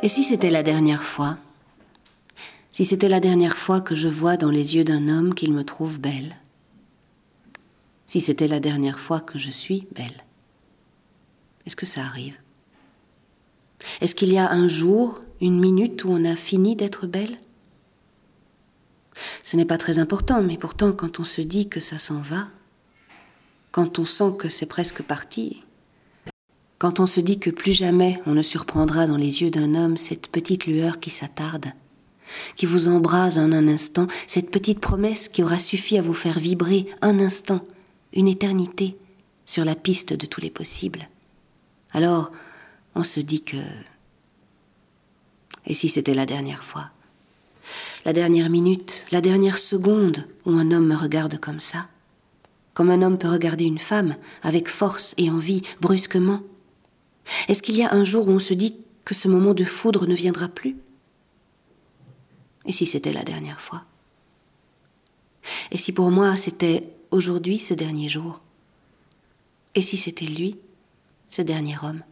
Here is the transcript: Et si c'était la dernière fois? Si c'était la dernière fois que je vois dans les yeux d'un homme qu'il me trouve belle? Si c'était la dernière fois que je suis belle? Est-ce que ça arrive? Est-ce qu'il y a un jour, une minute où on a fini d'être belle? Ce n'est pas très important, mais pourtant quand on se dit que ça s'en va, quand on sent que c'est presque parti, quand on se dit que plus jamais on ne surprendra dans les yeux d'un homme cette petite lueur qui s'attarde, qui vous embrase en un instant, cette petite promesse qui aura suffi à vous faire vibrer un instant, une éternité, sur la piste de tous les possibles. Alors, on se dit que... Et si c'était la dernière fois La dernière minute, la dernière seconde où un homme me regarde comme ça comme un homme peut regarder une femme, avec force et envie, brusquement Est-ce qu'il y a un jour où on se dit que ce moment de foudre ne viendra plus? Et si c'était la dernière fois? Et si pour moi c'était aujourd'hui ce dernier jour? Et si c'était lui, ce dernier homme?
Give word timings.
Et 0.00 0.08
si 0.08 0.22
c'était 0.22 0.50
la 0.50 0.62
dernière 0.62 1.02
fois? 1.02 1.38
Si 2.70 2.84
c'était 2.84 3.08
la 3.08 3.18
dernière 3.18 3.56
fois 3.56 3.80
que 3.80 3.96
je 3.96 4.06
vois 4.06 4.36
dans 4.36 4.50
les 4.50 4.76
yeux 4.76 4.84
d'un 4.84 5.08
homme 5.08 5.34
qu'il 5.34 5.52
me 5.52 5.64
trouve 5.64 5.98
belle? 5.98 6.36
Si 8.06 8.20
c'était 8.20 8.46
la 8.46 8.60
dernière 8.60 9.00
fois 9.00 9.18
que 9.18 9.40
je 9.40 9.50
suis 9.50 9.88
belle? 9.96 10.24
Est-ce 11.66 11.74
que 11.74 11.86
ça 11.86 12.02
arrive? 12.02 12.38
Est-ce 14.00 14.14
qu'il 14.14 14.32
y 14.32 14.38
a 14.38 14.50
un 14.50 14.68
jour, 14.68 15.20
une 15.40 15.58
minute 15.58 16.04
où 16.04 16.10
on 16.10 16.24
a 16.24 16.36
fini 16.36 16.76
d'être 16.76 17.08
belle? 17.08 17.36
Ce 19.42 19.56
n'est 19.56 19.64
pas 19.64 19.78
très 19.78 19.98
important, 19.98 20.42
mais 20.42 20.58
pourtant 20.58 20.92
quand 20.92 21.18
on 21.18 21.24
se 21.24 21.40
dit 21.40 21.68
que 21.68 21.80
ça 21.80 21.98
s'en 21.98 22.20
va, 22.20 22.46
quand 23.72 23.98
on 23.98 24.04
sent 24.04 24.36
que 24.38 24.48
c'est 24.48 24.66
presque 24.66 25.02
parti, 25.02 25.64
quand 26.78 27.00
on 27.00 27.06
se 27.06 27.20
dit 27.20 27.38
que 27.38 27.50
plus 27.50 27.72
jamais 27.72 28.20
on 28.26 28.34
ne 28.34 28.42
surprendra 28.42 29.06
dans 29.06 29.16
les 29.16 29.42
yeux 29.42 29.50
d'un 29.50 29.74
homme 29.74 29.96
cette 29.96 30.28
petite 30.28 30.66
lueur 30.66 31.00
qui 31.00 31.10
s'attarde, 31.10 31.66
qui 32.56 32.66
vous 32.66 32.88
embrase 32.88 33.38
en 33.38 33.52
un 33.52 33.68
instant, 33.68 34.06
cette 34.26 34.50
petite 34.50 34.80
promesse 34.80 35.28
qui 35.28 35.42
aura 35.42 35.58
suffi 35.58 35.98
à 35.98 36.02
vous 36.02 36.14
faire 36.14 36.38
vibrer 36.38 36.86
un 37.02 37.18
instant, 37.18 37.62
une 38.12 38.28
éternité, 38.28 38.96
sur 39.44 39.64
la 39.64 39.74
piste 39.74 40.12
de 40.12 40.26
tous 40.26 40.42
les 40.42 40.50
possibles. 40.50 41.08
Alors, 41.92 42.30
on 42.94 43.02
se 43.02 43.20
dit 43.20 43.42
que... 43.42 43.56
Et 45.64 45.74
si 45.74 45.88
c'était 45.88 46.14
la 46.14 46.26
dernière 46.26 46.62
fois 46.62 46.90
La 48.04 48.12
dernière 48.12 48.50
minute, 48.50 49.06
la 49.10 49.22
dernière 49.22 49.56
seconde 49.58 50.28
où 50.44 50.52
un 50.52 50.70
homme 50.70 50.86
me 50.86 50.96
regarde 50.96 51.38
comme 51.38 51.60
ça 51.60 51.88
comme 52.74 52.90
un 52.90 53.02
homme 53.02 53.18
peut 53.18 53.28
regarder 53.28 53.64
une 53.64 53.80
femme, 53.80 54.14
avec 54.44 54.68
force 54.68 55.16
et 55.18 55.30
envie, 55.30 55.62
brusquement 55.80 56.42
Est-ce 57.48 57.62
qu'il 57.62 57.76
y 57.76 57.82
a 57.82 57.92
un 57.92 58.04
jour 58.04 58.28
où 58.28 58.32
on 58.32 58.38
se 58.38 58.54
dit 58.54 58.76
que 59.04 59.14
ce 59.14 59.28
moment 59.28 59.54
de 59.54 59.64
foudre 59.64 60.06
ne 60.06 60.14
viendra 60.14 60.48
plus? 60.48 60.76
Et 62.66 62.72
si 62.72 62.86
c'était 62.86 63.12
la 63.12 63.22
dernière 63.22 63.60
fois? 63.60 63.84
Et 65.70 65.78
si 65.78 65.92
pour 65.92 66.10
moi 66.10 66.36
c'était 66.36 66.88
aujourd'hui 67.10 67.58
ce 67.58 67.74
dernier 67.74 68.08
jour? 68.08 68.42
Et 69.74 69.82
si 69.82 69.96
c'était 69.96 70.26
lui, 70.26 70.58
ce 71.28 71.42
dernier 71.42 71.76
homme? 71.82 72.02